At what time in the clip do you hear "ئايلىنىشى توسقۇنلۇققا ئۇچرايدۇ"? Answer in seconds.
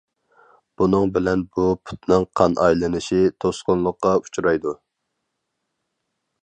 2.63-4.77